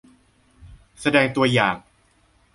[0.99, 1.75] แสดงตัวอย่าง